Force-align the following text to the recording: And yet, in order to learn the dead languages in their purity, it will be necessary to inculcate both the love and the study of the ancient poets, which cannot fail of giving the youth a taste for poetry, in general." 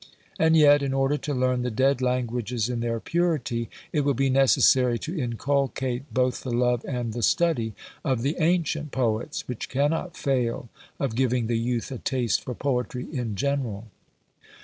And 0.39 0.57
yet, 0.57 0.81
in 0.81 0.95
order 0.95 1.15
to 1.17 1.31
learn 1.35 1.61
the 1.61 1.69
dead 1.69 2.01
languages 2.01 2.69
in 2.69 2.79
their 2.79 2.99
purity, 2.99 3.69
it 3.93 4.01
will 4.01 4.15
be 4.15 4.31
necessary 4.31 4.97
to 4.97 5.15
inculcate 5.15 6.11
both 6.11 6.41
the 6.41 6.49
love 6.49 6.83
and 6.87 7.13
the 7.13 7.21
study 7.21 7.75
of 8.03 8.23
the 8.23 8.35
ancient 8.39 8.89
poets, 8.91 9.47
which 9.47 9.69
cannot 9.69 10.17
fail 10.17 10.69
of 10.99 11.13
giving 11.13 11.45
the 11.45 11.59
youth 11.59 11.91
a 11.91 11.99
taste 11.99 12.43
for 12.43 12.55
poetry, 12.55 13.05
in 13.13 13.35
general." 13.35 13.89